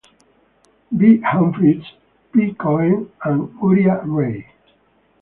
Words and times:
B. 0.97 1.19
Humphreys, 1.21 1.83
P. 2.33 2.55
Cohen, 2.55 3.11
and 3.23 3.51
Uriah 3.61 4.01
Ray. 4.03 4.47